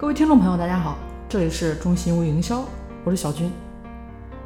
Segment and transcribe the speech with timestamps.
[0.00, 0.96] 各位听众朋友，大家好，
[1.28, 2.64] 这里是中心微营销，
[3.02, 3.50] 我是小军。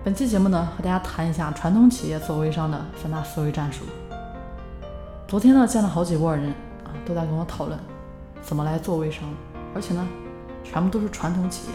[0.02, 3.84] 本期节目呢，和大家谈一下传统企业做微商的三大思维战术。
[5.28, 6.48] 昨天呢，见了好几波人
[6.84, 7.78] 啊，都在跟我讨论
[8.41, 9.28] 怎么来做微商，
[9.74, 10.09] 而且呢，
[10.64, 11.74] 全部都是传统企业。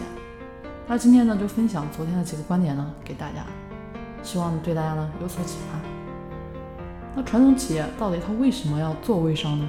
[0.88, 3.44] 那今天呢，就分享昨天的几个观点呢，给大家，
[4.24, 5.78] 希望对大家呢有所启发。
[7.14, 9.64] 那传统企业到底它为什么要做微商呢？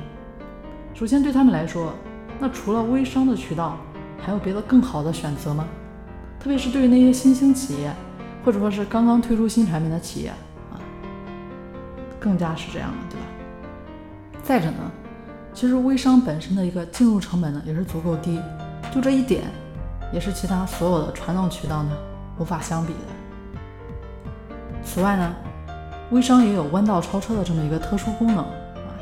[0.96, 1.94] 首先对他们来说，
[2.40, 3.78] 那除了微商的渠道，
[4.22, 5.66] 还有别的更好的选择吗？
[6.40, 7.94] 特别是对于那些新兴企业，
[8.46, 10.30] 或者说是刚刚推出新产品的企业
[10.72, 10.80] 啊，
[12.20, 13.26] 更加是这样的，对吧？
[14.42, 14.92] 再者呢，
[15.54, 18.40] 其实微商本身的一个进入成本呢也是足够低，
[18.94, 19.44] 就这一点，
[20.14, 21.92] 也是其他所有的传统渠道呢
[22.38, 23.00] 无法相比的。
[24.82, 25.36] 此外呢，
[26.12, 28.46] 微商也有弯道超车的这么一个特殊功能啊，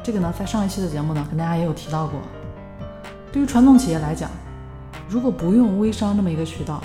[0.02, 2.20] 这个呢在上一期的节目呢跟大家也有提到过。
[3.32, 4.30] 对于传统企业来讲，
[5.10, 6.84] 如果不用微商这么一个渠道，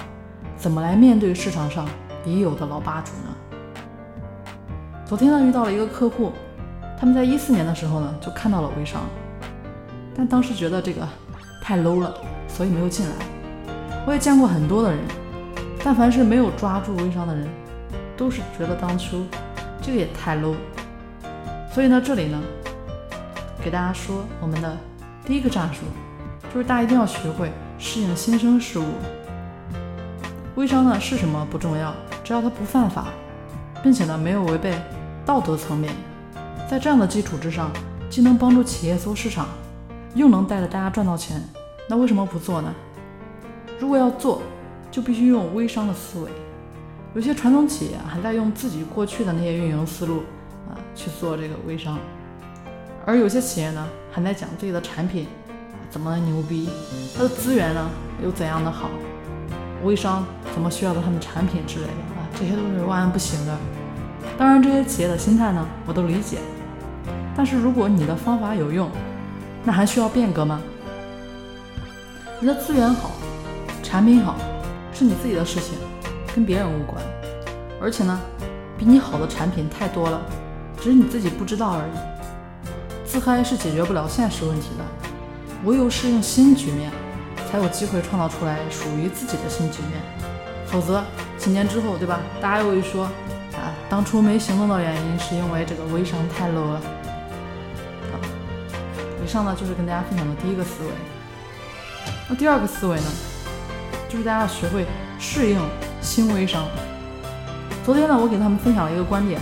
[0.56, 1.88] 怎么来面对市场上
[2.24, 3.58] 已有的老霸主呢？
[5.04, 6.30] 昨天呢遇到了一个客户，
[6.96, 9.02] 他们在一四年的时候呢就看到了微商，
[10.14, 11.06] 但当时觉得这个
[11.60, 12.14] 太 low 了，
[12.46, 13.12] 所以没有进来。
[14.06, 15.00] 我也见过很多的人，
[15.82, 17.48] 但凡是没有抓住微商的人，
[18.16, 19.26] 都是觉得当初
[19.82, 20.54] 这个也太 low。
[21.72, 22.40] 所以呢这里呢
[23.64, 24.76] 给大家说我们的
[25.24, 25.80] 第一个战术，
[26.54, 27.50] 就是大家一定要学会。
[27.84, 28.84] 适应新生事物，
[30.54, 33.06] 微商呢是什么不重要，只要它不犯法，
[33.82, 34.72] 并且呢没有违背
[35.26, 35.92] 道德层面，
[36.70, 37.72] 在这样的基础之上，
[38.08, 39.48] 既能帮助企业做市场，
[40.14, 41.42] 又能带着大家赚到钱，
[41.88, 42.72] 那为什么不做呢？
[43.80, 44.40] 如果要做，
[44.88, 46.30] 就必须用微商的思维。
[47.16, 50.22] 有些传统企业还在用自己过去的那些运营思路
[50.70, 51.98] 啊去做这个微商，
[53.04, 55.26] 而有些企业呢还在讲自己的产品。
[55.92, 56.70] 怎么牛逼？
[57.14, 57.90] 它的资源呢
[58.24, 58.88] 又怎样的好？
[59.84, 62.24] 微商怎么需要的他们产品之类的啊？
[62.34, 63.54] 这些都是万万不行的。
[64.38, 66.38] 当然，这些企业的心态呢，我都理解。
[67.36, 68.88] 但是如果你的方法有用，
[69.64, 70.62] 那还需要变革吗？
[72.40, 73.10] 你的资源好，
[73.82, 74.36] 产品好，
[74.94, 75.76] 是你自己的事情，
[76.34, 77.04] 跟别人无关。
[77.78, 78.18] 而且呢，
[78.78, 80.22] 比你好的产品太多了，
[80.78, 81.92] 只是你自己不知道而已。
[83.04, 85.01] 自嗨是解决不了现实问题的。
[85.64, 86.90] 唯有适应新局面，
[87.50, 90.00] 才有机会创造出来属于自己的新局面。
[90.66, 91.04] 否则，
[91.38, 92.20] 几年之后，对吧？
[92.40, 93.04] 大家又会说
[93.54, 96.80] 啊，当初没行动的原因是因为这个微商太 low 了。
[98.10, 98.14] 啊，
[99.24, 100.90] 以上呢就是跟大家分享的第一个思维。
[102.28, 103.04] 那第二个思维呢，
[104.08, 104.86] 就是大家要学会
[105.18, 105.60] 适应
[106.00, 106.64] 新微商。
[107.84, 109.40] 昨天呢，我给他们分享了一个观点：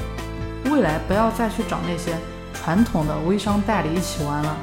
[0.65, 2.15] 未来不要再去找那些
[2.53, 4.57] 传统的微商代理一起玩了。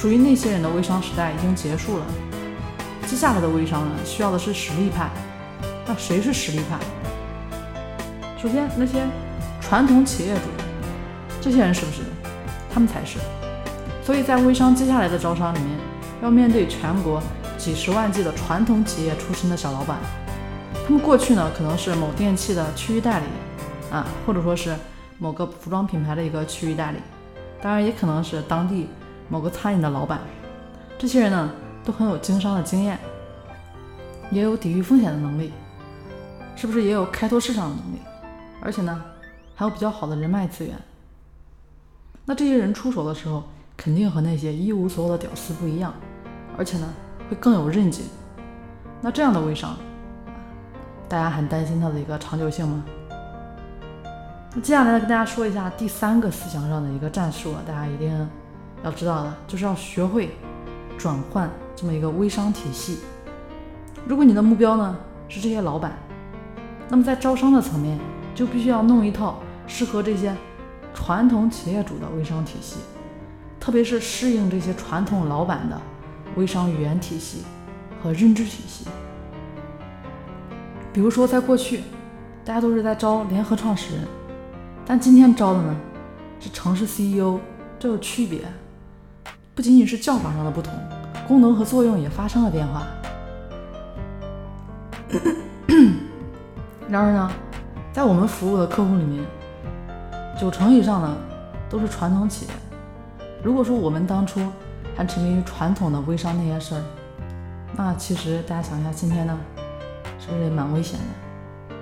[0.00, 2.06] 属于那些人的微商时代已经结束了，
[3.04, 5.10] 接下来的微商呢，需要的是实力派。
[5.84, 6.78] 那谁是实力派？
[8.40, 9.02] 首先，那些
[9.60, 10.42] 传统企业主，
[11.40, 12.02] 这些人是不是？
[12.72, 13.18] 他们才是。
[14.04, 15.70] 所以在微商接下来的招商里面，
[16.22, 17.20] 要面对全国
[17.56, 19.98] 几十万计的传统企业出身的小老板，
[20.86, 23.26] 他们过去呢可能是某电器的区域代理
[23.90, 24.76] 啊，或者说是
[25.18, 26.98] 某个服装品牌的一个区域代理，
[27.60, 28.86] 当然也可能是当地。
[29.28, 30.20] 某个餐饮的老板，
[30.98, 31.50] 这些人呢
[31.84, 32.98] 都很有经商的经验，
[34.30, 35.52] 也有抵御风险的能力，
[36.56, 37.98] 是不是也有开拓市场的能力？
[38.62, 39.04] 而且呢
[39.54, 40.74] 还有比较好的人脉资源。
[42.24, 43.44] 那这些人出手的时候，
[43.76, 45.92] 肯定和那些一无所有的屌丝不一样，
[46.56, 46.88] 而且呢
[47.28, 48.06] 会更有韧劲。
[49.00, 49.76] 那这样的微商，
[51.08, 52.84] 大家很担心它的一个长久性吗？
[54.54, 58.28] 那接下来呢跟大家说一下第三个思想上的一个战术啊，大家一定。
[58.84, 60.30] 要知道的就是要学会
[60.96, 62.98] 转换这么一个微商体系。
[64.06, 64.96] 如果你的目标呢
[65.28, 65.98] 是这些老板，
[66.88, 67.98] 那么在招商的层面
[68.34, 70.34] 就必须要弄一套适合这些
[70.94, 72.76] 传统企业主的微商体系，
[73.60, 75.80] 特别是适应这些传统老板的
[76.36, 77.42] 微商语言体系
[78.02, 78.86] 和认知体系。
[80.92, 81.82] 比如说，在过去
[82.44, 84.04] 大家都是在招联合创始人，
[84.86, 85.76] 但今天招的呢
[86.40, 87.38] 是城市 CEO，
[87.78, 88.40] 这有区别。
[89.58, 90.72] 不仅仅是叫法上的不同，
[91.26, 92.86] 功能和作用也发生了变化。
[96.88, 97.28] 然而呢，
[97.92, 99.24] 在我们服务的客户里面，
[100.40, 101.16] 九成以上呢
[101.68, 102.52] 都是传统企业。
[103.42, 104.40] 如果说我们当初
[104.96, 106.82] 还沉迷于传统的微商那些事儿，
[107.76, 109.36] 那其实大家想一下，今天呢
[110.20, 111.74] 是不是也蛮危险的？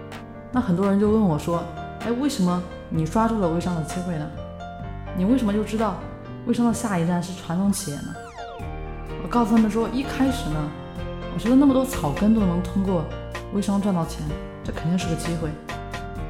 [0.50, 1.62] 那很多人就问我说
[2.06, 4.26] ：“哎，为什么你抓住了微商的机会呢？
[5.14, 5.96] 你为什么就知道？”
[6.46, 8.14] 微商的下一站是传统企业呢？
[9.22, 10.70] 我告诉他们说，一开始呢，
[11.34, 13.04] 我觉得那么多草根都能通过
[13.52, 14.22] 微商赚到钱，
[14.62, 15.50] 这肯定是个机会。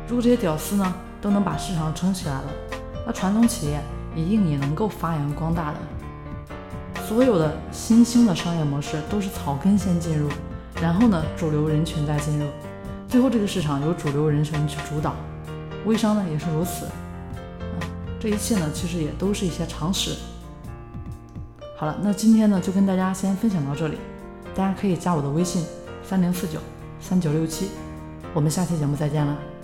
[0.09, 2.45] 如果这些屌丝呢都能把市场撑起来了，
[3.07, 3.79] 那传统企业
[4.15, 7.03] 一定也能够发扬光大的。
[7.03, 10.31] 所有的新兴的商业模式都是草根先进入，
[10.81, 12.47] 然后呢主流人群再进入，
[13.07, 15.15] 最后这个市场由主流人群去主导。
[15.85, 16.87] 微商呢也是如此。
[18.19, 20.17] 这一切呢其实也都是一些常识。
[21.77, 23.99] 好了，那今天呢就跟大家先分享到这里。
[24.55, 25.65] 大家可以加我的微信
[26.03, 26.59] 三零四九
[26.99, 27.69] 三九六七，
[28.33, 29.56] 我们下期节目再见了。